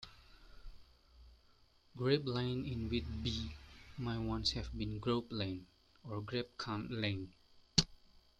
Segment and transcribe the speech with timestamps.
[1.95, 3.51] Grape Lane in Whitby
[3.99, 5.67] may once have been Grope Lane,
[6.09, 7.31] or Grapcunt Lane.